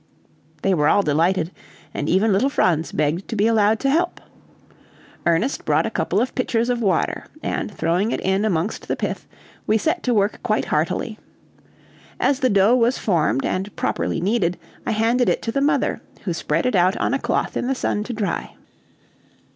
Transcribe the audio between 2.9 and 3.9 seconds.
begged to be allowed to